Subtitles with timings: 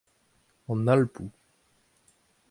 [0.71, 1.27] An Alpoù.